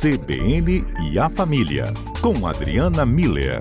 CBN 0.00 0.82
e 1.12 1.18
a 1.18 1.28
Família, 1.28 1.84
com 2.22 2.46
Adriana 2.46 3.04
Miller. 3.04 3.60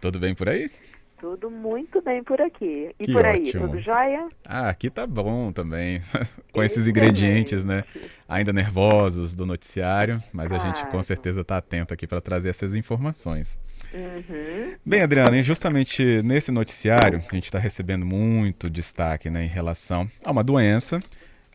Tudo 0.00 0.20
bem 0.20 0.32
por 0.32 0.48
aí? 0.48 0.70
Tudo 1.18 1.50
muito 1.50 2.00
bem 2.02 2.22
por 2.22 2.40
aqui. 2.40 2.94
E 3.00 3.06
que 3.06 3.12
por 3.12 3.26
aí, 3.26 3.48
ótimo. 3.48 3.66
tudo 3.66 3.80
jóia? 3.80 4.28
Ah, 4.46 4.68
aqui 4.68 4.88
tá 4.88 5.04
bom 5.08 5.50
também. 5.50 6.00
com 6.52 6.62
esses 6.62 6.86
ingredientes, 6.86 7.64
né? 7.64 7.82
Ainda 8.28 8.52
nervosos 8.52 9.34
do 9.34 9.44
noticiário, 9.44 10.22
mas 10.32 10.50
claro. 10.50 10.62
a 10.62 10.66
gente 10.66 10.86
com 10.92 11.02
certeza 11.02 11.40
está 11.40 11.56
atento 11.56 11.92
aqui 11.92 12.06
para 12.06 12.20
trazer 12.20 12.50
essas 12.50 12.76
informações. 12.76 13.58
Uhum. 13.94 14.74
Bem, 14.84 15.02
Adriana, 15.02 15.40
justamente 15.42 16.20
nesse 16.22 16.50
noticiário, 16.50 17.22
a 17.30 17.34
gente 17.34 17.44
está 17.44 17.58
recebendo 17.58 18.04
muito 18.04 18.68
destaque 18.68 19.30
né, 19.30 19.44
em 19.44 19.48
relação 19.48 20.10
a 20.24 20.32
uma 20.32 20.42
doença 20.42 21.00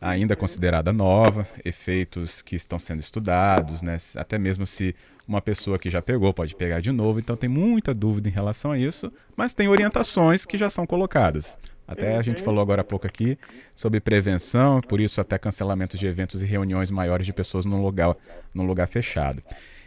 ainda 0.00 0.34
considerada 0.34 0.92
nova, 0.92 1.46
efeitos 1.64 2.40
que 2.40 2.56
estão 2.56 2.78
sendo 2.78 3.00
estudados, 3.00 3.82
né? 3.82 3.98
até 4.16 4.38
mesmo 4.38 4.66
se 4.66 4.94
uma 5.28 5.42
pessoa 5.42 5.78
que 5.78 5.90
já 5.90 6.00
pegou 6.00 6.32
pode 6.32 6.54
pegar 6.54 6.80
de 6.80 6.90
novo, 6.90 7.18
então 7.18 7.36
tem 7.36 7.48
muita 7.48 7.92
dúvida 7.92 8.28
em 8.28 8.32
relação 8.32 8.72
a 8.72 8.78
isso, 8.78 9.12
mas 9.36 9.52
tem 9.52 9.68
orientações 9.68 10.46
que 10.46 10.56
já 10.56 10.70
são 10.70 10.86
colocadas. 10.86 11.58
Até 11.86 12.16
a 12.16 12.22
gente 12.22 12.38
uhum. 12.38 12.44
falou 12.44 12.62
agora 12.62 12.82
há 12.82 12.84
pouco 12.84 13.06
aqui 13.06 13.36
sobre 13.74 14.00
prevenção, 14.00 14.80
por 14.80 15.00
isso 15.00 15.20
até 15.20 15.36
cancelamentos 15.36 15.98
de 15.98 16.06
eventos 16.06 16.40
e 16.40 16.46
reuniões 16.46 16.90
maiores 16.90 17.26
de 17.26 17.32
pessoas 17.32 17.66
num 17.66 17.82
lugar, 17.82 18.16
num 18.54 18.64
lugar 18.64 18.86
fechado. 18.86 19.42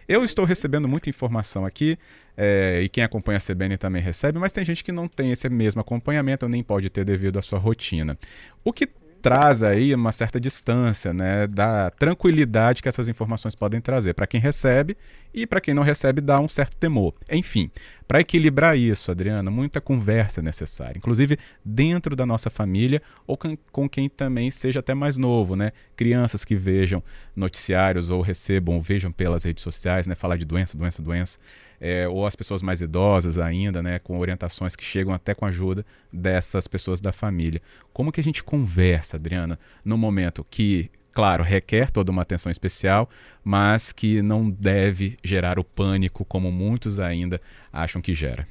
Eu 0.07 0.23
estou 0.23 0.45
recebendo 0.45 0.88
muita 0.88 1.09
informação 1.09 1.66
aqui, 1.66 1.98
é, 2.35 2.81
e 2.84 2.89
quem 2.89 3.03
acompanha 3.03 3.38
a 3.38 3.41
CBN 3.41 3.77
também 3.77 4.02
recebe, 4.02 4.39
mas 4.39 4.52
tem 4.52 4.66
gente 4.66 4.84
que 4.84 4.91
não 4.91 5.07
tem 5.07 5.31
esse 5.31 5.48
mesmo 5.49 5.81
acompanhamento, 5.81 6.48
nem 6.48 6.63
pode 6.63 6.89
ter 6.89 7.05
devido 7.05 7.38
à 7.38 7.41
sua 7.41 7.59
rotina. 7.59 8.17
O 8.63 8.73
que 8.73 8.88
traz 9.23 9.63
aí 9.63 9.95
uma 9.95 10.11
certa 10.11 10.38
distância, 10.38 11.13
né, 11.13 11.47
da 11.47 11.89
tranquilidade 11.91 12.83
que 12.83 12.89
essas 12.89 13.07
informações 13.07 13.55
podem 13.55 13.79
trazer 13.79 14.13
para 14.13 14.27
quem 14.27 14.38
recebe 14.38 14.97
e 15.33 15.47
para 15.47 15.61
quem 15.61 15.73
não 15.73 15.81
recebe 15.81 16.19
dá 16.19 16.41
um 16.41 16.49
certo 16.49 16.75
temor. 16.75 17.13
Enfim, 17.31 17.71
para 18.05 18.19
equilibrar 18.19 18.77
isso, 18.77 19.09
Adriana, 19.09 19.49
muita 19.49 19.79
conversa 19.79 20.41
é 20.41 20.44
necessária, 20.44 20.97
inclusive 20.97 21.39
dentro 21.63 22.17
da 22.17 22.25
nossa 22.25 22.49
família 22.49 23.01
ou 23.25 23.38
com, 23.38 23.57
com 23.71 23.88
quem 23.88 24.09
também 24.09 24.51
seja 24.51 24.81
até 24.81 24.94
mais 24.94 25.17
novo, 25.17 25.55
né? 25.55 25.71
Crianças 25.95 26.44
que 26.44 26.53
vejam 26.53 27.01
noticiários 27.33 28.09
ou 28.09 28.21
recebam 28.21 28.75
ou 28.75 28.81
vejam 28.81 29.09
pelas 29.09 29.45
redes 29.45 29.63
sociais, 29.63 30.05
né, 30.05 30.16
falar 30.16 30.35
de 30.35 30.44
doença, 30.44 30.77
doença, 30.77 31.01
doença 31.01 31.39
é, 31.84 32.08
ou 32.08 32.26
as 32.26 32.34
pessoas 32.34 32.62
mais 32.62 32.80
idosas 32.80 33.38
ainda, 33.38 33.84
né, 33.84 34.00
com 34.00 34.17
orientações 34.17 34.73
que 34.73 34.86
chegam 34.86 35.14
até 35.14 35.36
com 35.36 35.44
a 35.44 35.50
ajuda 35.50 35.86
dessas 36.12 36.66
pessoas 36.66 37.02
da 37.02 37.12
família. 37.12 37.62
Como 37.92 38.09
que 38.09 38.22
a 38.22 38.23
gente 38.23 38.42
conversa, 38.42 39.17
Adriana, 39.17 39.59
no 39.84 39.98
momento 39.98 40.45
que, 40.50 40.90
claro, 41.12 41.44
requer 41.44 41.92
toda 41.92 42.09
uma 42.09 42.22
atenção 42.22 42.50
especial, 42.50 43.09
mas 43.44 43.92
que 43.92 44.22
não 44.22 44.50
deve 44.50 45.17
gerar 45.22 45.59
o 45.59 45.64
pânico 45.64 46.23
como 46.23 46.50
muitos 46.53 47.00
ainda 47.00 47.42
acham 47.72 48.02
que 48.02 48.14
gera? 48.14 48.47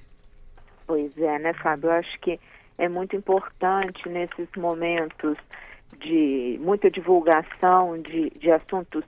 Pois 0.87 1.17
é, 1.17 1.39
né, 1.39 1.55
Fábio? 1.55 1.89
Eu 1.89 1.95
acho 1.95 2.21
que 2.21 2.39
é 2.77 2.87
muito 2.87 3.17
importante 3.17 4.11
nesses 4.11 4.49
momentos 4.59 5.39
de 5.99 6.59
muita 6.61 6.91
divulgação 6.91 7.99
de, 8.03 8.29
de 8.39 8.51
assuntos 8.51 9.05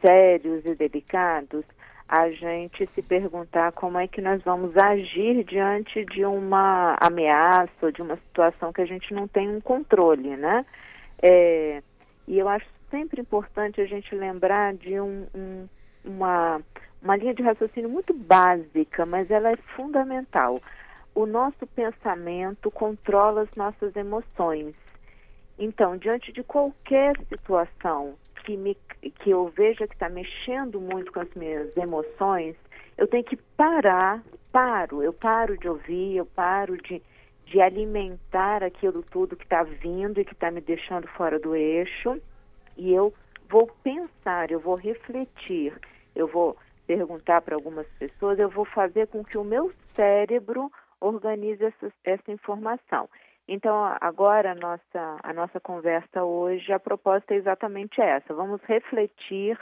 sérios 0.00 0.64
e 0.64 0.74
delicados, 0.76 1.64
a 2.08 2.30
gente 2.30 2.88
se 2.94 3.02
perguntar 3.02 3.72
como 3.72 3.98
é 3.98 4.06
que 4.06 4.20
nós 4.20 4.40
vamos 4.42 4.76
agir 4.76 5.42
diante 5.44 6.04
de 6.04 6.24
uma 6.24 6.96
ameaça 7.00 7.90
de 7.92 8.00
uma 8.00 8.16
situação 8.16 8.72
que 8.72 8.80
a 8.80 8.86
gente 8.86 9.12
não 9.12 9.26
tem 9.26 9.48
um 9.48 9.60
controle, 9.60 10.36
né? 10.36 10.64
É, 11.20 11.82
e 12.28 12.38
eu 12.38 12.48
acho 12.48 12.66
sempre 12.90 13.20
importante 13.20 13.80
a 13.80 13.86
gente 13.86 14.14
lembrar 14.14 14.74
de 14.74 15.00
um, 15.00 15.26
um, 15.34 15.68
uma, 16.04 16.60
uma 17.02 17.16
linha 17.16 17.34
de 17.34 17.42
raciocínio 17.42 17.90
muito 17.90 18.14
básica, 18.14 19.04
mas 19.04 19.28
ela 19.30 19.50
é 19.50 19.56
fundamental. 19.74 20.60
O 21.12 21.26
nosso 21.26 21.66
pensamento 21.68 22.70
controla 22.70 23.42
as 23.42 23.54
nossas 23.56 23.96
emoções. 23.96 24.74
Então, 25.58 25.96
diante 25.96 26.32
de 26.32 26.44
qualquer 26.44 27.16
situação 27.28 28.14
que, 28.46 28.56
me, 28.56 28.76
que 29.02 29.30
eu 29.30 29.48
veja 29.48 29.88
que 29.88 29.94
está 29.94 30.08
mexendo 30.08 30.80
muito 30.80 31.12
com 31.12 31.20
as 31.20 31.34
minhas 31.34 31.76
emoções, 31.76 32.54
eu 32.96 33.06
tenho 33.08 33.24
que 33.24 33.36
parar, 33.36 34.22
paro, 34.52 35.02
eu 35.02 35.12
paro 35.12 35.58
de 35.58 35.68
ouvir, 35.68 36.16
eu 36.16 36.24
paro 36.24 36.78
de, 36.78 37.02
de 37.44 37.60
alimentar 37.60 38.62
aquilo 38.62 39.02
tudo 39.02 39.36
que 39.36 39.42
está 39.42 39.64
vindo 39.64 40.20
e 40.20 40.24
que 40.24 40.32
está 40.32 40.50
me 40.50 40.60
deixando 40.60 41.08
fora 41.08 41.40
do 41.40 41.56
eixo, 41.56 42.22
e 42.76 42.94
eu 42.94 43.12
vou 43.50 43.66
pensar, 43.82 44.52
eu 44.52 44.60
vou 44.60 44.76
refletir, 44.76 45.74
eu 46.14 46.28
vou 46.28 46.56
perguntar 46.86 47.42
para 47.42 47.56
algumas 47.56 47.86
pessoas, 47.98 48.38
eu 48.38 48.48
vou 48.48 48.64
fazer 48.64 49.08
com 49.08 49.24
que 49.24 49.36
o 49.36 49.42
meu 49.42 49.72
cérebro 49.96 50.70
organize 51.00 51.64
essa, 51.64 51.92
essa 52.04 52.30
informação. 52.30 53.08
Então, 53.48 53.96
agora 54.00 54.52
a 54.52 54.54
nossa, 54.54 55.18
a 55.22 55.32
nossa 55.32 55.60
conversa 55.60 56.24
hoje, 56.24 56.72
a 56.72 56.80
proposta 56.80 57.32
é 57.32 57.36
exatamente 57.36 58.00
essa. 58.00 58.34
Vamos 58.34 58.60
refletir 58.62 59.58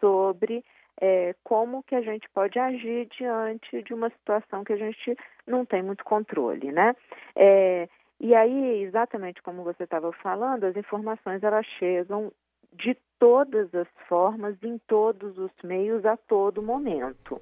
sobre 0.00 0.64
é, 1.00 1.34
como 1.44 1.82
que 1.82 1.94
a 1.94 2.00
gente 2.00 2.28
pode 2.30 2.58
agir 2.58 3.08
diante 3.18 3.82
de 3.82 3.92
uma 3.92 4.10
situação 4.10 4.64
que 4.64 4.72
a 4.72 4.76
gente 4.76 5.16
não 5.46 5.64
tem 5.64 5.82
muito 5.82 6.04
controle, 6.04 6.72
né? 6.72 6.94
É, 7.36 7.88
e 8.18 8.34
aí, 8.34 8.82
exatamente 8.82 9.42
como 9.42 9.64
você 9.64 9.84
estava 9.84 10.12
falando, 10.12 10.64
as 10.64 10.76
informações 10.76 11.42
elas 11.42 11.66
chegam 11.78 12.32
de 12.72 12.96
todas 13.18 13.74
as 13.74 13.88
formas, 14.08 14.56
em 14.62 14.78
todos 14.86 15.36
os 15.38 15.50
meios, 15.62 16.04
a 16.04 16.16
todo 16.16 16.62
momento. 16.62 17.40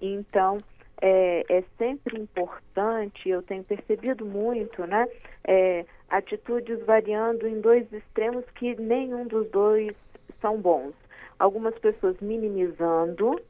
Então, 0.00 0.58
é, 1.00 1.44
é 1.48 1.64
sempre 1.78 2.20
importante, 2.20 3.28
eu 3.28 3.42
tenho 3.42 3.64
percebido 3.64 4.24
muito, 4.24 4.86
né? 4.86 5.08
É, 5.44 5.84
atitudes 6.08 6.84
variando 6.84 7.46
em 7.46 7.60
dois 7.60 7.90
extremos 7.92 8.44
que 8.56 8.74
nenhum 8.80 9.26
dos 9.26 9.48
dois 9.50 9.94
são 10.40 10.60
bons. 10.60 10.92
Algumas 11.38 11.78
pessoas 11.78 12.16
minimizando 12.20 13.40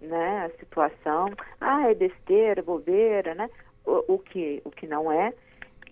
né, 0.00 0.46
a 0.46 0.58
situação, 0.58 1.26
ah, 1.60 1.90
é 1.90 1.94
besteira, 1.94 2.62
bobeira, 2.62 3.34
né? 3.34 3.50
O, 3.84 4.14
o 4.14 4.18
que, 4.18 4.62
o 4.64 4.70
que 4.70 4.86
não 4.86 5.10
é. 5.12 5.32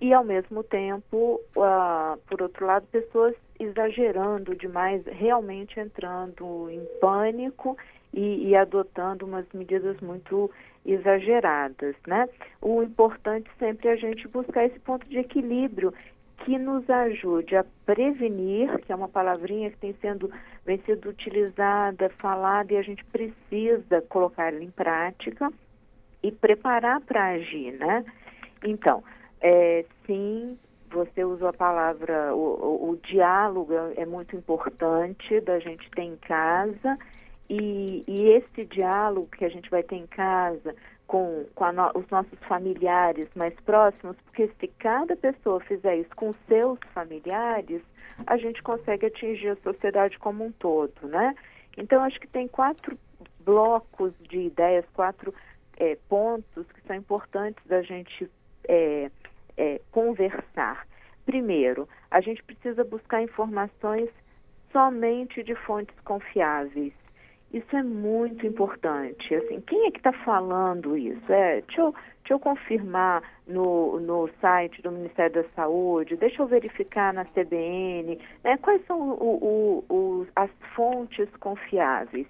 E, 0.01 0.13
ao 0.13 0.25
mesmo 0.25 0.65
tempo, 0.65 1.41
uh, 1.57 2.19
por 2.27 2.43
outro 2.43 2.67
lado, 2.67 2.87
pessoas 2.91 3.37
exagerando 3.61 4.57
demais, 4.57 5.05
realmente 5.07 5.79
entrando 5.79 6.69
em 6.69 6.85
pânico 7.01 7.77
e, 8.13 8.49
e 8.49 8.57
adotando 8.57 9.25
umas 9.25 9.47
medidas 9.53 10.01
muito 10.01 10.51
exageradas, 10.85 11.95
né? 12.07 12.29
O 12.61 12.83
importante 12.83 13.49
sempre 13.59 13.89
é 13.89 13.93
a 13.93 13.97
gente 13.97 14.27
buscar 14.29 14.65
esse 14.65 14.79
ponto 14.81 15.07
de 15.09 15.19
equilíbrio 15.19 15.95
que 16.39 16.59
nos 16.59 16.89
ajude 16.91 17.57
a 17.57 17.65
prevenir, 17.87 18.79
que 18.81 18.93
é 18.93 18.97
uma 18.97 19.09
palavrinha 19.09 19.71
que 19.71 19.77
tem 19.79 19.95
sendo, 20.01 20.31
vem 20.67 20.81
sendo 20.85 21.09
utilizada, 21.09 22.09
falada 22.19 22.73
e 22.73 22.77
a 22.77 22.83
gente 22.83 23.05
precisa 23.07 24.03
colocar 24.09 24.53
ela 24.53 24.63
em 24.63 24.71
prática 24.71 25.53
e 26.23 26.33
preparar 26.33 27.01
para 27.01 27.31
agir, 27.31 27.73
né? 27.73 28.05
Então, 28.65 29.05
é, 29.41 29.85
sim, 30.05 30.59
você 30.91 31.25
usou 31.25 31.49
a 31.49 31.53
palavra, 31.53 32.35
o, 32.35 32.39
o, 32.39 32.91
o 32.91 32.97
diálogo 32.97 33.73
é 33.97 34.05
muito 34.05 34.37
importante 34.37 35.41
da 35.41 35.59
gente 35.61 35.89
ter 35.93 36.03
em 36.03 36.17
casa 36.17 36.99
e, 37.53 38.03
e 38.09 38.31
esse 38.31 38.65
diálogo 38.65 39.29
que 39.37 39.45
a 39.45 39.49
gente 39.51 39.69
vai 39.69 39.83
ter 39.83 39.97
em 39.97 40.07
casa 40.07 40.75
com, 41.07 41.45
com 41.55 41.71
no, 41.71 41.91
os 41.95 42.09
nossos 42.09 42.39
familiares 42.49 43.29
mais 43.35 43.55
próximos, 43.61 44.17
porque 44.25 44.49
se 44.59 44.69
cada 44.79 45.15
pessoa 45.15 45.61
fizer 45.61 45.97
isso 45.99 46.17
com 46.17 46.35
seus 46.49 46.79
familiares, 46.95 47.83
a 48.27 48.39
gente 48.39 48.63
consegue 48.63 49.05
atingir 49.05 49.51
a 49.51 49.57
sociedade 49.57 50.19
como 50.19 50.47
um 50.47 50.53
todo, 50.53 51.07
né? 51.07 51.35
Então, 51.77 52.03
acho 52.03 52.19
que 52.19 52.27
tem 52.27 52.49
quatro 52.49 52.97
blocos 53.41 54.15
de 54.31 54.39
ideias, 54.39 54.87
quatro 54.95 55.35
é, 55.77 55.99
pontos 56.09 56.67
que 56.73 56.81
são 56.87 56.97
importantes 56.97 57.63
da 57.67 57.83
gente 57.83 58.31
é, 58.67 59.11
é, 59.59 59.79
conversar. 59.91 60.87
Primeiro, 61.27 61.87
a 62.11 62.23
gente 62.23 62.43
precisa 62.45 62.83
buscar 62.83 63.23
informações 63.23 64.09
somente 64.73 65.43
de 65.43 65.55
fontes 65.55 65.95
confiáveis. 66.01 66.95
Isso 67.53 67.77
é 67.77 67.83
muito 67.83 68.47
importante. 68.47 69.35
Assim, 69.35 69.61
quem 69.61 69.87
é 69.87 69.91
que 69.91 69.99
está 69.99 70.13
falando 70.13 70.97
isso? 70.97 71.31
É, 71.31 71.61
deixa, 71.61 71.83
eu, 71.83 71.93
deixa 71.93 72.35
eu 72.35 72.41
confirmar 72.41 73.23
no, 73.47 74.01
no 74.01 74.31
site 74.41 74.81
do 74.81 74.91
Ministério 74.91 75.43
da 75.43 75.49
Saúde, 75.51 76.17
deixa 76.17 76.41
eu 76.41 76.47
verificar 76.47 77.13
na 77.13 77.27
CBN, 77.27 78.19
né, 78.43 78.57
quais 78.57 78.85
são 78.87 78.99
o, 78.99 79.85
o, 79.91 79.95
o, 79.95 80.27
as 80.35 80.51
fontes 80.75 81.29
confiáveis. 81.37 82.27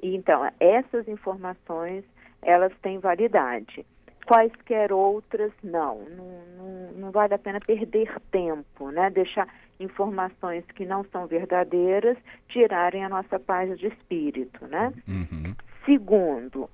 Então, 0.00 0.48
essas 0.60 1.08
informações, 1.08 2.04
elas 2.40 2.72
têm 2.80 2.98
validade. 2.98 3.84
Quaisquer 4.30 4.92
outras, 4.92 5.50
não. 5.60 6.04
Não, 6.16 6.42
não. 6.56 6.92
não, 6.92 7.10
vale 7.10 7.34
a 7.34 7.38
pena 7.38 7.58
perder 7.58 8.08
tempo, 8.30 8.88
né? 8.92 9.10
Deixar 9.10 9.48
informações 9.80 10.64
que 10.76 10.86
não 10.86 11.02
são 11.06 11.26
verdadeiras 11.26 12.16
tirarem 12.48 13.04
a 13.04 13.08
nossa 13.08 13.40
paz 13.40 13.76
de 13.76 13.88
espírito, 13.88 14.64
né? 14.68 14.92
Uhum. 15.08 15.52
Segundo, 15.84 16.70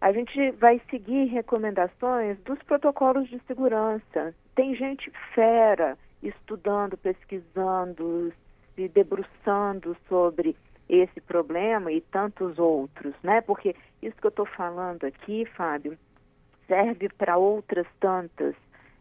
a 0.00 0.10
gente 0.10 0.50
vai 0.52 0.80
seguir 0.90 1.26
recomendações 1.26 2.36
dos 2.40 2.60
protocolos 2.64 3.28
de 3.28 3.38
segurança. 3.46 4.34
Tem 4.56 4.74
gente 4.74 5.12
fera 5.32 5.96
estudando, 6.20 6.96
pesquisando, 6.96 8.32
se 8.74 8.88
debruçando 8.88 9.96
sobre 10.08 10.56
esse 10.88 11.20
problema 11.20 11.92
e 11.92 12.00
tantos 12.00 12.58
outros, 12.58 13.14
né? 13.22 13.40
Porque 13.42 13.76
isso 14.02 14.16
que 14.16 14.26
eu 14.26 14.30
estou 14.30 14.46
falando 14.46 15.04
aqui, 15.04 15.44
Fábio, 15.54 15.96
serve 16.70 17.08
para 17.08 17.36
outras 17.36 17.86
tantas 17.98 18.54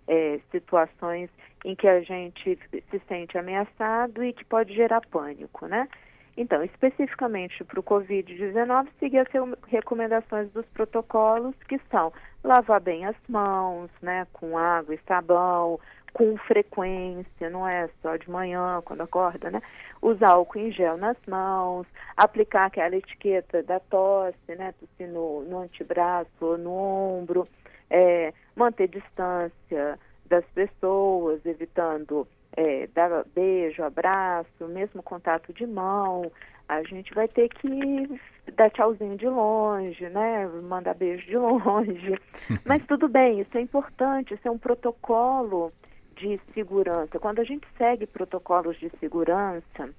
é, 0.07 0.39
situações 0.49 1.29
em 1.63 1.75
que 1.75 1.87
a 1.87 2.01
gente 2.01 2.57
se 2.89 3.01
sente 3.07 3.37
ameaçado 3.37 4.23
e 4.23 4.33
que 4.33 4.43
pode 4.43 4.73
gerar 4.73 5.01
pânico, 5.01 5.67
né? 5.67 5.87
Então, 6.35 6.63
especificamente 6.63 7.63
para 7.65 7.79
o 7.79 7.83
Covid-19, 7.83 8.87
seguir 8.97 9.19
as 9.19 9.27
recomendações 9.67 10.49
dos 10.51 10.65
protocolos, 10.67 11.53
que 11.67 11.77
são 11.91 12.11
lavar 12.43 12.79
bem 12.79 13.05
as 13.05 13.15
mãos, 13.27 13.91
né, 14.01 14.25
com 14.31 14.57
água 14.57 14.95
e 14.95 14.99
sabão, 15.05 15.79
com 16.13 16.37
frequência, 16.37 17.49
não 17.49 17.67
é 17.67 17.89
só 18.01 18.15
de 18.15 18.29
manhã, 18.31 18.81
quando 18.85 19.01
acorda, 19.01 19.51
né? 19.51 19.61
Usar 20.01 20.29
álcool 20.29 20.59
em 20.59 20.71
gel 20.71 20.97
nas 20.97 21.17
mãos, 21.27 21.85
aplicar 22.15 22.65
aquela 22.65 22.95
etiqueta 22.95 23.61
da 23.61 23.79
tosse, 23.79 24.55
né, 24.57 24.73
tossir 24.79 25.07
no, 25.07 25.43
no 25.43 25.59
antebraço 25.59 26.29
ou 26.39 26.57
no 26.57 26.71
ombro, 26.71 27.47
é, 27.89 28.33
manter 28.55 28.87
distância 28.87 29.99
das 30.27 30.45
pessoas, 30.53 31.43
evitando 31.45 32.27
é, 32.55 32.87
dar 32.87 33.23
beijo, 33.33 33.83
abraço, 33.83 34.67
mesmo 34.67 35.01
contato 35.01 35.53
de 35.53 35.65
mão, 35.65 36.31
a 36.67 36.83
gente 36.83 37.13
vai 37.13 37.27
ter 37.27 37.49
que 37.49 38.19
dar 38.55 38.69
tchauzinho 38.69 39.17
de 39.17 39.27
longe, 39.27 40.07
né? 40.09 40.47
Mandar 40.61 40.93
beijo 40.93 41.25
de 41.25 41.35
longe. 41.37 42.19
Mas 42.63 42.85
tudo 42.85 43.07
bem, 43.07 43.39
isso 43.41 43.57
é 43.57 43.61
importante, 43.61 44.33
isso 44.33 44.47
é 44.47 44.51
um 44.51 44.57
protocolo 44.57 45.73
de 46.15 46.39
segurança. 46.53 47.17
Quando 47.17 47.39
a 47.39 47.43
gente 47.43 47.67
segue 47.77 48.05
protocolos 48.05 48.77
de 48.77 48.89
segurança, 48.99 49.89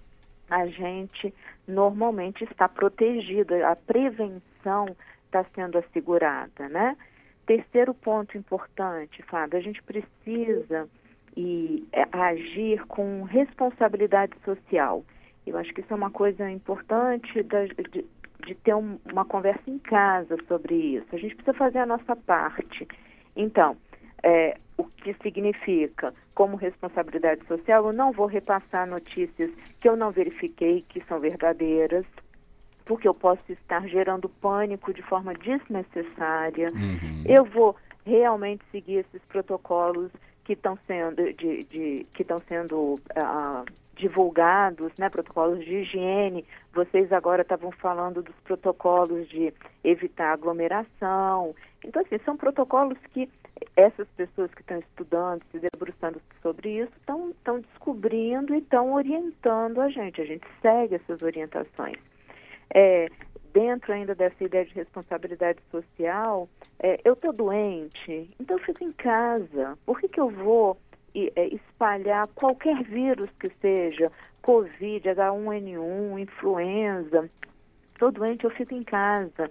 a 0.49 0.67
gente 0.67 1.35
normalmente 1.67 2.45
está 2.45 2.69
protegida, 2.69 3.69
a 3.69 3.75
prevenção 3.75 4.87
está 5.25 5.45
sendo 5.55 5.79
assegurada, 5.79 6.69
né? 6.69 6.97
Terceiro 7.51 7.93
ponto 7.93 8.39
importante, 8.39 9.25
Fábio, 9.25 9.59
a 9.59 9.61
gente 9.61 9.83
precisa 9.83 10.89
e 11.37 11.85
é, 11.93 12.07
agir 12.13 12.87
com 12.87 13.25
responsabilidade 13.25 14.35
social. 14.45 15.05
Eu 15.45 15.59
acho 15.59 15.75
que 15.75 15.81
isso 15.81 15.93
é 15.93 15.97
uma 15.97 16.13
coisa 16.13 16.49
importante 16.49 17.43
da, 17.43 17.65
de, 17.65 18.07
de, 18.47 18.55
ter 18.55 18.73
um, 18.73 19.01
uma 19.11 19.25
conversa 19.25 19.69
em 19.69 19.81
casa 19.81 20.37
sobre 20.47 20.77
isso. 20.77 21.07
A 21.13 21.19
gente 21.19 21.35
precisa 21.35 21.59
fazer 21.59 21.79
a 21.81 21.87
nossa 21.87 22.15
parte. 22.15 22.87
Então, 23.35 23.77
é, 24.23 24.57
o 24.77 24.85
que 24.85 25.13
significa, 25.15 26.15
como 26.37 26.55
responsabilidade 26.55 27.45
social, 27.47 27.85
eu 27.85 27.93
não 27.93 28.13
vou 28.13 28.27
repassar 28.27 28.87
notícias 28.87 29.51
que 29.81 29.89
eu 29.89 29.97
não 29.97 30.13
verifiquei 30.13 30.83
que 30.89 31.01
são 31.07 31.19
verdadeiras, 31.19 32.07
porque 32.91 33.07
eu 33.07 33.15
posso 33.15 33.41
estar 33.49 33.87
gerando 33.87 34.29
pânico 34.29 34.93
de 34.93 35.01
forma 35.03 35.33
desnecessária. 35.33 36.73
Uhum. 36.73 37.23
Eu 37.25 37.45
vou 37.45 37.77
realmente 38.05 38.65
seguir 38.73 39.07
esses 39.07 39.23
protocolos 39.29 40.11
que 40.43 40.55
estão 40.55 40.77
sendo 40.89 41.33
de, 41.35 41.63
de 41.63 42.07
que 42.13 42.23
estão 42.23 42.43
sendo 42.49 42.95
uh, 42.95 43.65
divulgados, 43.95 44.91
né, 44.99 45.09
protocolos 45.09 45.65
de 45.65 45.73
higiene. 45.73 46.45
Vocês 46.75 47.13
agora 47.13 47.43
estavam 47.43 47.71
falando 47.71 48.23
dos 48.25 48.35
protocolos 48.43 49.29
de 49.29 49.55
evitar 49.85 50.33
aglomeração. 50.33 51.55
Então, 51.85 52.03
assim, 52.03 52.19
são 52.25 52.37
protocolos 52.37 52.99
que 53.15 53.31
essas 53.77 54.09
pessoas 54.17 54.53
que 54.53 54.63
estão 54.63 54.81
estudando, 54.81 55.43
se 55.53 55.61
debruçando 55.61 56.21
sobre 56.43 56.81
isso, 56.81 56.93
estão 56.99 57.61
descobrindo 57.61 58.53
e 58.53 58.59
estão 58.59 58.93
orientando 58.95 59.81
a 59.81 59.89
gente. 59.89 60.21
A 60.21 60.25
gente 60.25 60.47
segue 60.61 60.97
essas 60.97 61.23
orientações. 61.23 61.97
É, 62.75 63.09
dentro 63.53 63.93
ainda 63.93 64.15
dessa 64.15 64.43
ideia 64.43 64.65
de 64.65 64.75
responsabilidade 64.75 65.59
social, 65.71 66.49
é, 66.79 67.01
eu 67.05 67.15
estou 67.15 67.33
doente, 67.33 68.31
então 68.39 68.59
eu 68.59 68.65
fico 68.65 68.85
em 68.85 68.93
casa. 68.93 69.79
Por 69.85 70.01
que, 70.01 70.09
que 70.09 70.21
eu 70.21 70.31
vou 70.31 70.79
é, 71.15 71.49
espalhar 71.49 72.29
qualquer 72.29 72.83
vírus 72.85 73.31
que 73.39 73.51
seja, 73.61 74.11
Covid, 74.43 75.09
H1N1, 75.09 76.21
influenza? 76.21 77.31
Estou 77.93 78.11
doente, 78.11 78.45
eu 78.45 78.51
fico 78.51 78.75
em 78.75 78.83
casa. 78.83 79.51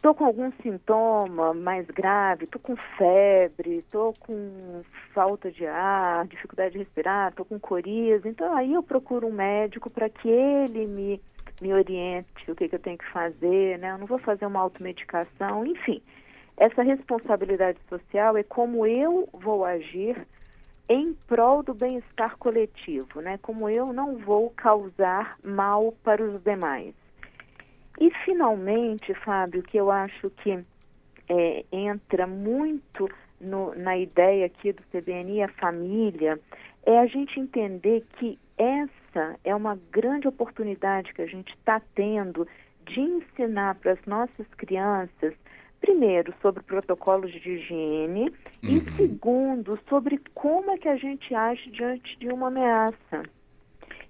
Estou 0.00 0.14
com 0.14 0.24
algum 0.24 0.50
sintoma 0.62 1.52
mais 1.52 1.86
grave, 1.88 2.44
estou 2.44 2.58
com 2.58 2.74
febre, 2.96 3.80
estou 3.80 4.14
com 4.14 4.82
falta 5.12 5.52
de 5.52 5.66
ar, 5.66 6.26
dificuldade 6.26 6.72
de 6.72 6.78
respirar, 6.78 7.28
estou 7.28 7.44
com 7.44 7.60
coriza. 7.60 8.26
Então 8.26 8.56
aí 8.56 8.72
eu 8.72 8.82
procuro 8.82 9.26
um 9.26 9.32
médico 9.32 9.90
para 9.90 10.08
que 10.08 10.26
ele 10.26 10.86
me 10.86 11.20
me 11.60 11.74
oriente 11.74 12.50
o 12.50 12.56
que, 12.56 12.66
que 12.66 12.76
eu 12.76 12.80
tenho 12.80 12.96
que 12.96 13.12
fazer, 13.12 13.78
né? 13.78 13.90
Eu 13.90 13.98
não 13.98 14.06
vou 14.06 14.18
fazer 14.18 14.46
uma 14.46 14.60
automedicação, 14.60 15.66
enfim. 15.66 16.00
Essa 16.56 16.82
responsabilidade 16.82 17.78
social 17.86 18.38
é 18.38 18.42
como 18.42 18.86
eu 18.86 19.28
vou 19.34 19.66
agir 19.66 20.26
em 20.88 21.12
prol 21.28 21.62
do 21.62 21.74
bem-estar 21.74 22.38
coletivo, 22.38 23.20
né? 23.20 23.38
Como 23.42 23.68
eu 23.68 23.92
não 23.92 24.16
vou 24.16 24.48
causar 24.56 25.36
mal 25.44 25.92
para 26.02 26.22
os 26.24 26.42
demais. 26.42 26.94
E 28.00 28.10
finalmente, 28.24 29.12
Fábio, 29.12 29.62
que 29.62 29.76
eu 29.76 29.90
acho 29.90 30.30
que 30.30 30.64
é, 31.28 31.64
entra 31.70 32.26
muito 32.26 33.08
no, 33.38 33.74
na 33.74 33.96
ideia 33.96 34.46
aqui 34.46 34.72
do 34.72 34.82
CBNI, 34.84 35.42
a 35.42 35.48
família, 35.48 36.40
é 36.84 36.98
a 36.98 37.06
gente 37.06 37.38
entender 37.38 38.04
que 38.18 38.38
essa 38.56 39.38
é 39.44 39.54
uma 39.54 39.78
grande 39.92 40.26
oportunidade 40.26 41.12
que 41.12 41.22
a 41.22 41.26
gente 41.26 41.52
está 41.54 41.80
tendo 41.94 42.48
de 42.86 43.00
ensinar 43.00 43.74
para 43.76 43.92
as 43.92 44.04
nossas 44.06 44.46
crianças, 44.56 45.34
primeiro, 45.80 46.34
sobre 46.40 46.62
protocolos 46.62 47.30
de 47.30 47.50
higiene 47.50 48.32
uhum. 48.62 48.76
e, 48.76 48.96
segundo, 48.96 49.78
sobre 49.88 50.20
como 50.34 50.70
é 50.70 50.78
que 50.78 50.88
a 50.88 50.96
gente 50.96 51.34
age 51.34 51.70
diante 51.70 52.18
de 52.18 52.28
uma 52.28 52.48
ameaça. 52.48 53.22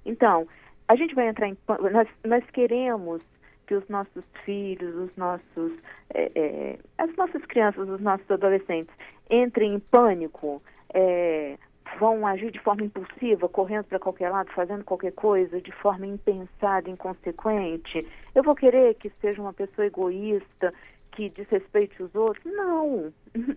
Então, 0.06 0.47
a 0.88 0.97
gente 0.97 1.14
vai 1.14 1.28
entrar 1.28 1.49
em. 1.49 1.56
Nós, 1.92 2.09
nós 2.25 2.44
queremos 2.50 3.23
que 3.70 3.76
os 3.76 3.88
nossos 3.88 4.24
filhos, 4.44 4.96
os 4.96 5.16
nossos, 5.16 5.72
é, 6.12 6.32
é, 6.34 6.78
as 6.98 7.14
nossas 7.14 7.44
crianças, 7.44 7.88
os 7.88 8.00
nossos 8.00 8.28
adolescentes 8.28 8.92
entrem 9.30 9.74
em 9.74 9.78
pânico, 9.78 10.60
é, 10.92 11.56
vão 12.00 12.26
agir 12.26 12.50
de 12.50 12.58
forma 12.58 12.82
impulsiva, 12.82 13.48
correndo 13.48 13.84
para 13.84 14.00
qualquer 14.00 14.30
lado, 14.30 14.50
fazendo 14.50 14.82
qualquer 14.82 15.12
coisa, 15.12 15.60
de 15.60 15.70
forma 15.70 16.04
impensada, 16.04 16.90
inconsequente. 16.90 18.04
Eu 18.34 18.42
vou 18.42 18.56
querer 18.56 18.94
que 18.94 19.08
seja 19.20 19.40
uma 19.40 19.52
pessoa 19.52 19.86
egoísta, 19.86 20.74
que 21.12 21.30
desrespeite 21.30 22.02
os 22.02 22.12
outros? 22.12 22.44
Não. 22.44 23.12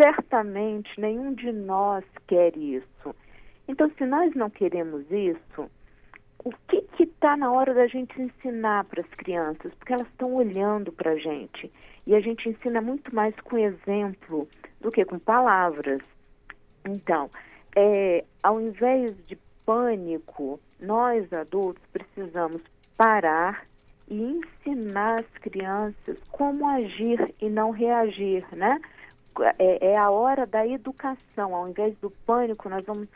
Certamente 0.00 0.88
nenhum 1.00 1.34
de 1.34 1.50
nós 1.50 2.04
quer 2.28 2.56
isso. 2.56 3.16
Então, 3.66 3.90
se 3.98 4.06
nós 4.06 4.32
não 4.36 4.48
queremos 4.48 5.10
isso, 5.10 5.68
o 6.46 6.52
que 6.68 7.02
está 7.02 7.36
na 7.36 7.50
hora 7.50 7.74
da 7.74 7.88
gente 7.88 8.22
ensinar 8.22 8.84
para 8.84 9.00
as 9.00 9.08
crianças? 9.14 9.74
Porque 9.74 9.92
elas 9.92 10.06
estão 10.06 10.32
olhando 10.32 10.92
para 10.92 11.10
a 11.10 11.16
gente. 11.16 11.72
E 12.06 12.14
a 12.14 12.20
gente 12.20 12.48
ensina 12.48 12.80
muito 12.80 13.12
mais 13.12 13.34
com 13.40 13.58
exemplo 13.58 14.46
do 14.80 14.92
que 14.92 15.04
com 15.04 15.18
palavras. 15.18 16.00
Então, 16.84 17.28
é, 17.74 18.24
ao 18.44 18.60
invés 18.60 19.16
de 19.26 19.36
pânico, 19.64 20.60
nós 20.78 21.32
adultos 21.32 21.82
precisamos 21.92 22.62
parar 22.96 23.66
e 24.06 24.22
ensinar 24.22 25.18
as 25.18 25.42
crianças 25.42 26.16
como 26.30 26.64
agir 26.68 27.34
e 27.40 27.50
não 27.50 27.72
reagir, 27.72 28.46
né? 28.52 28.80
É, 29.58 29.88
é 29.88 29.96
a 29.96 30.10
hora 30.10 30.46
da 30.46 30.64
educação. 30.64 31.56
Ao 31.56 31.68
invés 31.68 31.98
do 31.98 32.08
pânico, 32.24 32.68
nós 32.68 32.84
vamos 32.84 33.08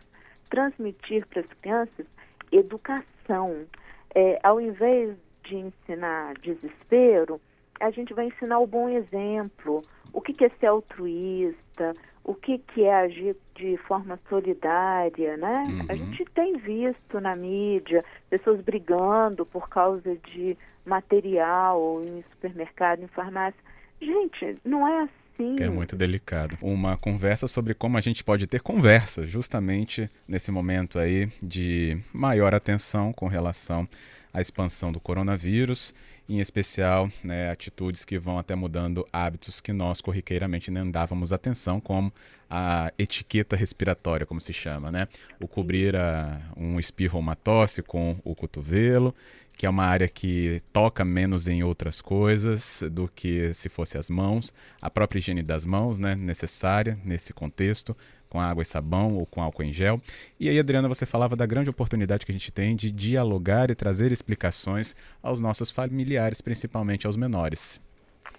transmitir 0.50 1.24
para 1.28 1.42
as 1.42 1.52
crianças 1.60 2.06
educação. 2.52 3.66
É, 4.14 4.38
ao 4.42 4.60
invés 4.60 5.16
de 5.44 5.56
ensinar 5.56 6.34
desespero, 6.40 7.40
a 7.80 7.90
gente 7.90 8.12
vai 8.12 8.26
ensinar 8.26 8.58
o 8.58 8.66
bom 8.66 8.88
exemplo. 8.88 9.82
O 10.12 10.20
que, 10.20 10.32
que 10.32 10.44
é 10.44 10.50
ser 10.60 10.66
altruísta? 10.66 11.94
o 12.24 12.34
que, 12.34 12.58
que 12.58 12.84
é 12.84 12.94
agir 12.94 13.36
de 13.54 13.76
forma 13.78 14.18
solidária, 14.28 15.36
né? 15.36 15.66
Uhum. 15.68 15.86
A 15.88 15.94
gente 15.94 16.24
tem 16.26 16.56
visto 16.58 17.20
na 17.20 17.34
mídia 17.34 18.04
pessoas 18.28 18.60
brigando 18.60 19.46
por 19.46 19.68
causa 19.68 20.16
de 20.16 20.56
material 20.84 22.02
em 22.04 22.22
supermercado, 22.30 23.02
em 23.02 23.08
farmácia. 23.08 23.60
Gente, 24.00 24.58
não 24.64 24.86
é 24.86 25.08
Sim. 25.40 25.56
Que 25.56 25.62
é 25.62 25.70
muito 25.70 25.96
delicado. 25.96 26.58
Uma 26.60 26.98
conversa 26.98 27.48
sobre 27.48 27.72
como 27.72 27.96
a 27.96 28.00
gente 28.02 28.22
pode 28.22 28.46
ter 28.46 28.60
conversa, 28.60 29.26
justamente 29.26 30.10
nesse 30.28 30.50
momento 30.50 30.98
aí 30.98 31.30
de 31.42 31.98
maior 32.12 32.54
atenção 32.54 33.10
com 33.10 33.26
relação 33.26 33.88
à 34.34 34.40
expansão 34.42 34.92
do 34.92 35.00
coronavírus, 35.00 35.94
em 36.30 36.38
especial 36.38 37.10
né, 37.24 37.50
atitudes 37.50 38.04
que 38.04 38.18
vão 38.18 38.38
até 38.38 38.54
mudando 38.54 39.06
hábitos 39.12 39.60
que 39.60 39.72
nós 39.72 40.00
corriqueiramente 40.00 40.70
não 40.70 40.88
dávamos 40.88 41.32
atenção, 41.32 41.80
como 41.80 42.12
a 42.48 42.92
etiqueta 42.96 43.56
respiratória, 43.56 44.24
como 44.24 44.40
se 44.40 44.52
chama, 44.52 44.90
né? 44.90 45.08
O 45.40 45.48
cobrir 45.48 45.96
a, 45.96 46.40
um 46.56 46.78
espirro 46.78 47.16
ou 47.16 47.20
uma 47.20 47.34
tosse 47.34 47.82
com 47.82 48.16
o 48.24 48.34
cotovelo, 48.34 49.14
que 49.56 49.66
é 49.66 49.70
uma 49.70 49.84
área 49.84 50.08
que 50.08 50.62
toca 50.72 51.04
menos 51.04 51.46
em 51.46 51.62
outras 51.62 52.00
coisas 52.00 52.82
do 52.90 53.10
que 53.14 53.52
se 53.52 53.68
fosse 53.68 53.98
as 53.98 54.08
mãos. 54.08 54.54
A 54.80 54.88
própria 54.88 55.18
higiene 55.18 55.42
das 55.42 55.64
mãos, 55.64 55.98
né, 55.98 56.14
necessária 56.14 56.98
nesse 57.04 57.32
contexto, 57.32 57.96
com 58.30 58.40
água 58.40 58.62
e 58.62 58.64
sabão 58.64 59.18
ou 59.18 59.26
com 59.26 59.42
álcool 59.42 59.64
em 59.64 59.72
gel. 59.72 60.00
E 60.38 60.48
aí, 60.48 60.58
Adriana, 60.58 60.88
você 60.88 61.04
falava 61.04 61.36
da 61.36 61.44
grande 61.44 61.68
oportunidade 61.68 62.24
que 62.24 62.32
a 62.32 62.34
gente 62.34 62.52
tem 62.52 62.74
de 62.74 62.90
dialogar 62.90 63.70
e 63.70 63.74
trazer 63.74 64.12
explicações 64.12 64.94
aos 65.22 65.42
nossos 65.42 65.70
familiares, 65.70 66.40
principalmente 66.40 67.06
aos 67.06 67.16
menores. 67.16 67.80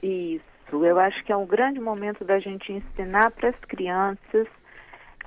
Isso. 0.02 0.42
Eu 0.72 0.98
acho 0.98 1.22
que 1.26 1.32
é 1.32 1.36
um 1.36 1.46
grande 1.46 1.80
momento 1.80 2.24
da 2.24 2.40
gente 2.40 2.72
ensinar 2.72 3.30
para 3.32 3.50
as 3.50 3.60
crianças 3.68 4.48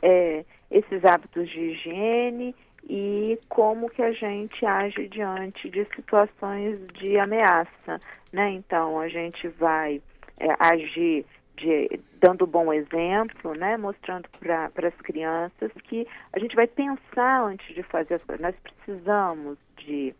é, 0.02 0.44
esses 0.71 1.04
hábitos 1.04 1.49
de 1.50 1.61
higiene 1.61 2.56
e 2.88 3.38
como 3.49 3.90
que 3.90 4.02
a 4.02 4.12
gente 4.12 4.64
age 4.64 5.06
diante 5.09 5.68
de 5.68 5.85
situações 5.94 6.78
de 6.94 7.18
ameaça, 7.18 8.00
né? 8.33 8.50
Então 8.52 8.99
a 8.99 9.09
gente 9.09 9.49
vai 9.49 10.00
é, 10.38 10.49
agir 10.59 11.25
de, 11.56 12.00
dando 12.20 12.46
bom 12.46 12.73
exemplo, 12.73 13.54
né? 13.54 13.76
Mostrando 13.76 14.28
para 14.40 14.88
as 14.88 14.96
crianças 14.96 15.70
que 15.84 16.06
a 16.32 16.38
gente 16.38 16.56
vai 16.56 16.66
pensar 16.66 17.44
antes 17.44 17.75
de 17.75 17.82
fazer 17.82 18.14
as 18.14 18.25
coisas. 18.25 18.42
Nós 18.42 18.56
precisamos 18.56 19.58
de 19.76 20.14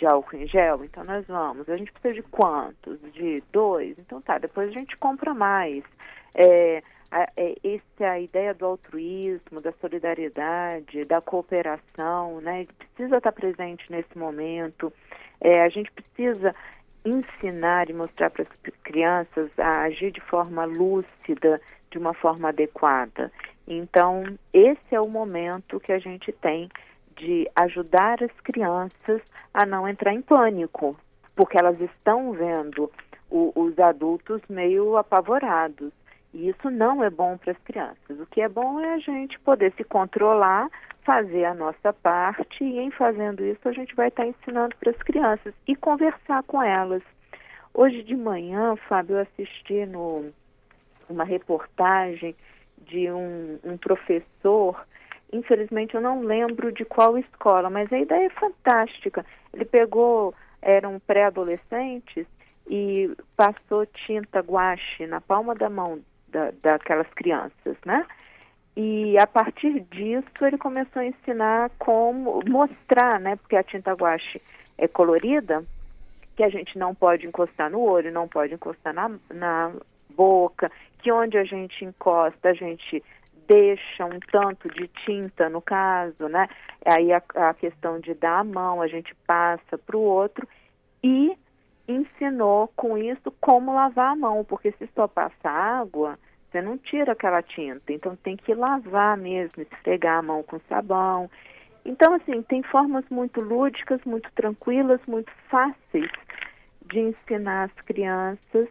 de 0.00 0.06
álcool 0.06 0.36
em 0.36 0.46
gel, 0.46 0.82
então 0.82 1.04
nós 1.04 1.26
vamos. 1.26 1.68
A 1.68 1.76
gente 1.76 1.92
precisa 1.92 2.14
de 2.14 2.22
quantos? 2.22 2.98
De 3.12 3.42
dois? 3.52 3.98
Então 3.98 4.20
tá, 4.22 4.38
depois 4.38 4.70
a 4.70 4.72
gente 4.72 4.96
compra 4.96 5.34
mais. 5.34 5.84
É, 6.34 6.82
a, 7.10 7.28
é, 7.36 7.54
essa 7.62 8.12
a 8.12 8.18
ideia 8.18 8.54
do 8.54 8.64
altruísmo, 8.64 9.60
da 9.60 9.72
solidariedade, 9.72 11.04
da 11.04 11.20
cooperação, 11.20 12.40
né? 12.40 12.66
Precisa 12.78 13.18
estar 13.18 13.32
presente 13.32 13.84
nesse 13.90 14.16
momento. 14.16 14.92
É, 15.40 15.62
a 15.62 15.68
gente 15.68 15.90
precisa 15.92 16.54
ensinar 17.04 17.88
e 17.88 17.92
mostrar 17.92 18.30
para 18.30 18.42
as 18.42 18.74
crianças 18.82 19.50
a 19.58 19.82
agir 19.82 20.10
de 20.10 20.20
forma 20.20 20.64
lúcida, 20.64 21.60
de 21.90 21.98
uma 21.98 22.14
forma 22.14 22.48
adequada. 22.48 23.32
Então, 23.66 24.24
esse 24.52 24.94
é 24.94 25.00
o 25.00 25.08
momento 25.08 25.80
que 25.80 25.92
a 25.92 25.98
gente 25.98 26.32
tem 26.32 26.68
de 27.16 27.48
ajudar 27.56 28.22
as 28.22 28.32
crianças 28.40 29.20
a 29.52 29.66
não 29.66 29.86
entrar 29.86 30.12
em 30.12 30.22
pânico, 30.22 30.96
porque 31.36 31.58
elas 31.58 31.80
estão 31.80 32.32
vendo 32.32 32.90
o, 33.30 33.52
os 33.54 33.78
adultos 33.78 34.40
meio 34.48 34.96
apavorados. 34.96 35.92
E 36.32 36.48
isso 36.48 36.70
não 36.70 37.02
é 37.02 37.10
bom 37.10 37.36
para 37.36 37.52
as 37.52 37.58
crianças. 37.58 38.20
O 38.20 38.26
que 38.26 38.40
é 38.40 38.48
bom 38.48 38.80
é 38.80 38.94
a 38.94 38.98
gente 38.98 39.38
poder 39.40 39.72
se 39.76 39.84
controlar, 39.84 40.68
fazer 41.04 41.44
a 41.44 41.54
nossa 41.54 41.92
parte, 41.92 42.62
e 42.62 42.78
em 42.78 42.90
fazendo 42.90 43.44
isso 43.44 43.68
a 43.68 43.72
gente 43.72 43.94
vai 43.94 44.08
estar 44.08 44.26
ensinando 44.26 44.74
para 44.76 44.90
as 44.90 44.98
crianças 44.98 45.54
e 45.66 45.74
conversar 45.74 46.42
com 46.44 46.62
elas. 46.62 47.02
Hoje 47.72 48.02
de 48.02 48.16
manhã, 48.16 48.76
Fábio, 48.88 49.16
eu 49.16 49.20
assisti 49.22 49.86
no, 49.86 50.30
uma 51.08 51.24
reportagem 51.24 52.34
de 52.86 53.10
um, 53.10 53.58
um 53.64 53.76
professor 53.76 54.84
infelizmente 55.32 55.94
eu 55.94 56.00
não 56.00 56.20
lembro 56.22 56.72
de 56.72 56.84
qual 56.84 57.16
escola, 57.16 57.70
mas 57.70 57.92
a 57.92 57.98
ideia 57.98 58.26
é 58.26 58.30
fantástica. 58.30 59.24
Ele 59.52 59.64
pegou, 59.64 60.34
eram 60.60 60.98
pré-adolescentes 61.00 62.26
e 62.68 63.10
passou 63.36 63.86
tinta 63.86 64.40
guache 64.40 65.06
na 65.06 65.20
palma 65.20 65.54
da 65.54 65.68
mão 65.68 66.00
da, 66.28 66.52
daquelas 66.62 67.08
crianças, 67.14 67.76
né? 67.84 68.04
E 68.82 69.18
a 69.18 69.26
partir 69.26 69.80
disso 69.90 70.24
ele 70.40 70.56
começou 70.56 71.02
a 71.02 71.04
ensinar 71.04 71.70
como 71.78 72.40
mostrar, 72.48 73.20
né? 73.20 73.36
Porque 73.36 73.54
a 73.54 73.62
tinta 73.62 73.92
guache 73.92 74.40
é 74.78 74.88
colorida, 74.88 75.62
que 76.34 76.42
a 76.42 76.48
gente 76.48 76.78
não 76.78 76.94
pode 76.94 77.26
encostar 77.26 77.70
no 77.70 77.78
olho, 77.78 78.10
não 78.10 78.26
pode 78.26 78.54
encostar 78.54 78.94
na, 78.94 79.10
na 79.28 79.70
boca, 80.16 80.72
que 81.02 81.12
onde 81.12 81.36
a 81.36 81.44
gente 81.44 81.84
encosta 81.84 82.48
a 82.48 82.54
gente 82.54 83.04
deixa 83.46 84.06
um 84.06 84.18
tanto 84.32 84.66
de 84.70 84.88
tinta, 85.04 85.50
no 85.50 85.60
caso, 85.60 86.26
né? 86.30 86.48
Aí 86.86 87.12
a, 87.12 87.22
a 87.34 87.52
questão 87.52 88.00
de 88.00 88.14
dar 88.14 88.38
a 88.38 88.44
mão, 88.44 88.80
a 88.80 88.88
gente 88.88 89.14
passa 89.26 89.76
para 89.76 89.96
o 89.96 90.00
outro 90.00 90.48
e 91.04 91.36
ensinou 91.86 92.72
com 92.74 92.96
isso 92.96 93.30
como 93.42 93.74
lavar 93.74 94.12
a 94.12 94.16
mão, 94.16 94.42
porque 94.42 94.72
se 94.72 94.88
só 94.94 95.06
passa 95.06 95.50
água, 95.50 96.18
você 96.50 96.60
não 96.60 96.76
tira 96.78 97.12
aquela 97.12 97.42
tinta, 97.42 97.92
então 97.92 98.16
tem 98.16 98.36
que 98.36 98.52
lavar 98.54 99.16
mesmo, 99.16 99.62
esfregar 99.62 100.18
a 100.18 100.22
mão 100.22 100.42
com 100.42 100.58
sabão. 100.68 101.30
Então, 101.84 102.14
assim, 102.14 102.42
tem 102.42 102.62
formas 102.62 103.04
muito 103.08 103.40
lúdicas, 103.40 104.00
muito 104.04 104.30
tranquilas, 104.32 105.00
muito 105.06 105.30
fáceis 105.48 106.10
de 106.86 107.00
ensinar 107.00 107.64
as 107.64 107.84
crianças 107.84 108.68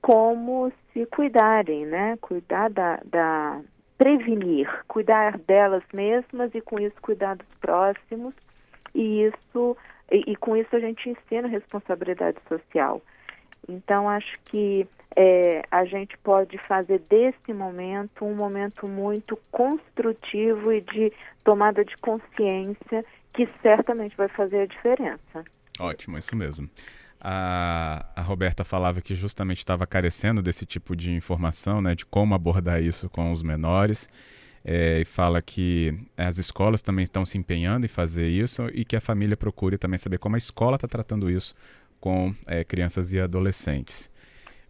como 0.00 0.72
se 0.92 1.06
cuidarem, 1.06 1.86
né? 1.86 2.16
Cuidar 2.20 2.70
da, 2.70 2.98
da, 3.04 3.60
prevenir, 3.98 4.66
cuidar 4.88 5.36
delas 5.38 5.84
mesmas 5.92 6.50
e 6.54 6.60
com 6.62 6.80
isso 6.80 6.96
cuidar 7.02 7.36
dos 7.36 7.54
próximos 7.60 8.34
e 8.94 9.24
isso 9.24 9.76
e, 10.10 10.32
e 10.32 10.36
com 10.36 10.56
isso 10.56 10.74
a 10.74 10.80
gente 10.80 11.10
ensina 11.10 11.46
responsabilidade 11.46 12.38
social. 12.48 13.02
Então 13.68 14.08
acho 14.08 14.38
que 14.46 14.88
é, 15.16 15.62
a 15.70 15.84
gente 15.84 16.16
pode 16.18 16.56
fazer 16.58 17.00
desse 17.08 17.52
momento 17.52 18.24
um 18.24 18.34
momento 18.34 18.86
muito 18.86 19.38
construtivo 19.50 20.72
e 20.72 20.80
de 20.80 21.12
tomada 21.44 21.84
de 21.84 21.96
consciência 21.96 23.04
que 23.32 23.48
certamente 23.62 24.16
vai 24.16 24.28
fazer 24.28 24.60
a 24.62 24.66
diferença. 24.66 25.44
Ótimo, 25.78 26.18
isso 26.18 26.36
mesmo. 26.36 26.68
A, 27.20 28.06
a 28.16 28.22
Roberta 28.22 28.64
falava 28.64 29.00
que 29.00 29.14
justamente 29.14 29.58
estava 29.58 29.86
carecendo 29.86 30.40
desse 30.40 30.64
tipo 30.64 30.96
de 30.96 31.12
informação, 31.12 31.82
né, 31.82 31.94
de 31.94 32.06
como 32.06 32.34
abordar 32.34 32.82
isso 32.82 33.08
com 33.10 33.30
os 33.30 33.42
menores. 33.42 34.08
É, 34.62 35.00
e 35.00 35.04
fala 35.06 35.40
que 35.40 35.98
as 36.16 36.36
escolas 36.36 36.82
também 36.82 37.02
estão 37.02 37.24
se 37.24 37.38
empenhando 37.38 37.86
em 37.86 37.88
fazer 37.88 38.28
isso 38.28 38.68
e 38.74 38.84
que 38.84 38.94
a 38.94 39.00
família 39.00 39.34
procure 39.34 39.78
também 39.78 39.96
saber 39.96 40.18
como 40.18 40.34
a 40.34 40.38
escola 40.38 40.76
está 40.76 40.86
tratando 40.86 41.30
isso 41.30 41.54
com 41.98 42.34
é, 42.46 42.62
crianças 42.62 43.10
e 43.12 43.18
adolescentes. 43.18 44.09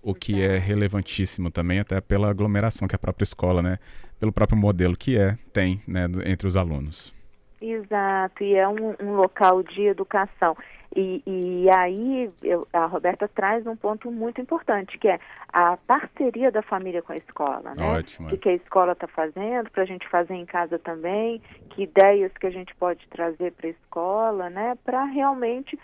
O 0.03 0.15
que 0.15 0.43
é 0.43 0.57
relevantíssimo 0.57 1.51
também, 1.51 1.81
até 1.81 2.01
pela 2.01 2.31
aglomeração 2.31 2.89
que 2.89 2.95
a 2.95 2.99
própria 2.99 3.25
escola, 3.25 3.63
né, 3.63 3.79
pelo 4.19 4.33
próprio 4.33 4.57
modelo 4.57 4.97
que 4.97 5.19
é, 5.19 5.37
tem 5.53 5.83
né, 5.87 6.07
entre 6.25 6.49
os 6.49 6.57
alunos. 6.57 7.15
Exato, 7.61 8.43
e 8.43 8.55
é 8.55 8.67
um, 8.67 8.95
um 9.01 9.17
local 9.17 9.63
de 9.63 9.83
educação. 9.83 10.57
E, 10.97 11.23
e 11.25 11.71
aí 11.71 12.31
eu, 12.43 12.67
a 12.73 12.87
Roberta 12.87 13.29
traz 13.29 13.65
um 13.67 13.77
ponto 13.77 14.11
muito 14.11 14.41
importante, 14.41 14.99
que 14.99 15.07
é 15.07 15.21
a 15.53 15.77
parceria 15.77 16.51
da 16.51 16.63
família 16.63 17.01
com 17.01 17.13
a 17.13 17.17
escola, 17.17 17.75
né? 17.77 17.99
Ótimo. 17.99 18.29
O 18.33 18.39
que 18.39 18.49
a 18.49 18.55
escola 18.55 18.93
está 18.93 19.07
fazendo, 19.07 19.71
para 19.71 19.85
a 19.85 19.87
gente 19.87 20.09
fazer 20.09 20.35
em 20.35 20.47
casa 20.47 20.79
também, 20.79 21.41
que 21.71 21.85
ideias 21.85 22.33
que 22.33 22.47
a 22.47 22.51
gente 22.51 22.75
pode 22.75 23.07
trazer 23.09 23.53
para 23.53 23.69
a 23.69 23.71
escola, 23.71 24.51
né? 24.51 24.77
Para 24.85 25.05
realmente 25.05 25.79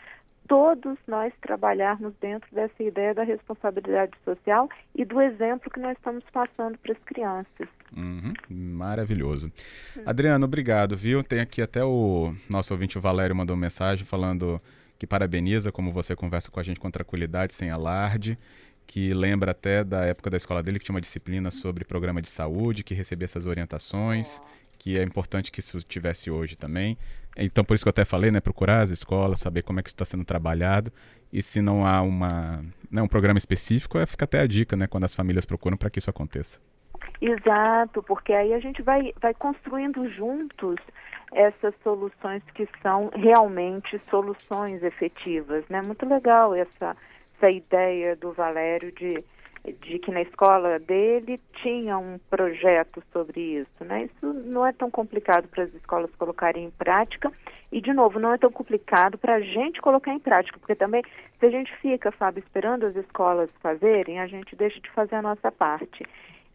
todos 0.49 0.97
nós 1.07 1.33
trabalharmos 1.41 2.13
dentro 2.21 2.49
dessa 2.55 2.83
ideia 2.83 3.15
da 3.15 3.23
responsabilidade 3.23 4.13
social 4.25 4.69
e 4.95 5.05
do 5.05 5.21
exemplo 5.21 5.71
que 5.71 5.81
nós 5.81 5.97
estamos 5.97 6.25
passando 6.33 6.79
para 6.79 6.93
as 6.93 6.99
crianças. 7.05 7.69
Uhum, 7.97 8.33
maravilhoso. 8.49 9.51
Hum. 9.97 10.03
Adriano, 10.07 10.45
obrigado, 10.45 10.97
viu? 10.97 11.23
Tem 11.23 11.41
aqui 11.41 11.61
até 11.63 11.85
o 11.85 12.35
nosso 12.49 12.73
ouvinte, 12.73 12.99
o 12.99 13.01
Valério, 13.01 13.35
mandou 13.35 13.57
mensagem 13.57 14.05
falando 14.05 14.61
que 14.99 15.07
parabeniza 15.07 15.71
como 15.71 15.93
você 15.93 16.17
conversa 16.17 16.51
com 16.51 16.61
a 16.61 16.63
gente 16.63 16.81
com 16.81 16.91
tranquilidade, 16.91 17.53
sem 17.53 17.71
alarde, 17.71 18.39
que 18.87 19.13
lembra 19.13 19.51
até 19.51 19.85
da 19.85 20.05
época 20.05 20.31
da 20.31 20.37
escola 20.37 20.63
dele 20.63 20.79
que 20.79 20.85
tinha 20.85 20.95
uma 20.95 21.01
disciplina 21.01 21.51
sobre 21.51 21.85
programa 21.85 22.23
de 22.23 22.29
saúde, 22.29 22.85
que 22.85 22.95
recebia 22.95 23.25
essas 23.25 23.47
orientações, 23.47 24.41
que 24.79 24.97
é 24.97 25.03
importante 25.03 25.51
que 25.51 25.61
isso 25.61 25.81
tivesse 25.81 26.31
hoje 26.31 26.57
também. 26.57 26.97
Então, 27.37 27.65
por 27.65 27.75
isso 27.75 27.85
que 27.85 27.89
eu 27.89 27.91
até 27.91 28.05
falei, 28.05 28.31
né, 28.31 28.41
procurar 28.41 28.81
as 28.81 28.91
escolas, 28.91 29.41
saber 29.41 29.63
como 29.63 29.81
é 29.81 29.83
que 29.83 29.91
está 29.91 30.05
sendo 30.05 30.25
trabalhado 30.25 30.93
e 31.33 31.43
se 31.43 31.61
não 31.61 31.85
há 31.85 32.01
uma, 32.01 32.65
né, 32.91 33.03
um 33.03 33.09
programa 33.09 33.39
específico, 33.39 33.99
é, 33.99 34.07
fica 34.07 34.25
até 34.25 34.41
a 34.41 34.47
dica, 34.47 34.77
né, 34.77 34.87
quando 34.87 35.05
as 35.05 35.15
famílias 35.15 35.45
procuram 35.45 35.77
para 35.77 35.91
que 35.91 35.99
isso 35.99 36.09
aconteça. 36.09 36.59
Exato, 37.21 38.03
porque 38.03 38.33
aí 38.33 38.53
a 38.53 38.59
gente 38.59 38.83
vai, 38.83 39.13
vai 39.21 39.35
construindo 39.35 40.09
juntos 40.11 40.77
essas 41.33 41.75
soluções 41.83 42.43
que 42.55 42.69
são 42.83 43.11
realmente 43.15 44.01
soluções 44.11 44.83
efetivas, 44.83 45.65
né? 45.69 45.83
Muito 45.83 46.07
legal 46.07 46.55
essa, 46.55 46.97
essa 47.37 47.51
ideia 47.51 48.15
do 48.17 48.33
Valério 48.33 48.93
de 48.93 49.25
de 49.73 49.99
que 49.99 50.11
na 50.11 50.23
escola 50.23 50.79
dele 50.79 51.41
tinha 51.63 51.99
um 51.99 52.19
projeto 52.31 53.03
sobre 53.13 53.41
isso, 53.41 53.85
né? 53.85 54.05
Isso 54.05 54.33
não 54.33 54.65
é 54.67 54.73
tão 54.73 54.91
complicado 54.91 55.49
para 55.49 55.65
as 55.65 55.75
escolas 55.75 56.11
colocarem 56.17 56.65
em 56.65 56.71
prática 56.71 57.33
e, 57.73 57.81
de 57.81 57.93
novo, 57.93 58.19
não 58.19 58.33
é 58.33 58.39
tão 58.39 58.51
complicado 58.51 59.19
para 59.19 59.37
a 59.37 59.41
gente 59.41 59.81
colocar 59.81 60.13
em 60.13 60.19
prática, 60.21 60.59
porque 60.59 60.75
também, 60.75 61.03
se 61.39 61.47
a 61.47 61.51
gente 61.51 61.75
fica, 61.79 62.13
Fábio, 62.13 62.43
esperando 62.45 62.87
as 62.87 62.97
escolas 62.97 63.51
fazerem, 63.61 64.21
a 64.21 64.27
gente 64.27 64.55
deixa 64.55 64.81
de 64.81 64.91
fazer 64.91 65.17
a 65.17 65.23
nossa 65.23 65.51
parte. 65.51 66.05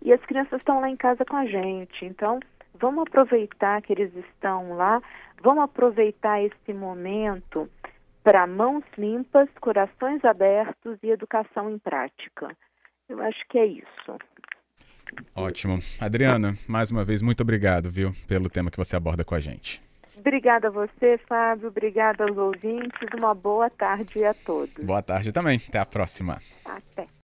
E 0.02 0.12
as 0.14 0.22
crianças 0.22 0.60
estão 0.60 0.80
lá 0.80 0.90
em 0.90 0.98
casa 0.98 1.26
com 1.26 1.36
a 1.36 1.46
gente, 1.46 2.06
então 2.06 2.40
vamos 2.76 3.04
aproveitar 3.04 3.82
que 3.82 3.94
eles 3.94 4.16
estão 4.16 4.76
lá, 4.76 5.02
vamos 5.42 5.64
aproveitar 5.64 6.42
esse 6.42 6.74
momento 6.74 7.70
para 8.24 8.48
mãos 8.48 8.84
limpas, 8.98 9.50
corações 9.60 10.24
abertos 10.24 10.98
e 11.04 11.10
educação 11.10 11.70
em 11.70 11.78
prática. 11.78 12.56
Eu 13.12 13.22
acho 13.22 13.46
que 13.50 13.60
é 13.60 13.66
isso. 13.66 14.18
Ótimo. 15.36 15.80
Adriana, 16.00 16.58
mais 16.66 16.90
uma 16.92 17.04
vez, 17.04 17.22
muito 17.22 17.42
obrigado, 17.42 17.92
viu, 17.92 18.16
pelo 18.26 18.50
tema 18.50 18.72
que 18.72 18.78
você 18.78 18.96
aborda 18.96 19.26
com 19.26 19.36
a 19.36 19.40
gente. 19.42 19.82
Obrigada 20.18 20.70
a 20.70 20.72
você, 20.72 21.18
Fábio. 21.28 21.68
Obrigada 21.68 22.24
aos 22.24 22.38
ouvintes. 22.38 23.10
Uma 23.18 23.36
boa 23.36 23.70
tarde 23.70 24.24
a 24.24 24.34
todos. 24.34 24.86
Boa 24.86 25.02
tarde 25.02 25.34
também. 25.34 25.62
Até 25.68 25.80
a 25.80 25.86
próxima. 25.86 26.42
Até. 26.64 27.08